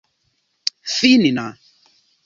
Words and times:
finna 0.95 1.47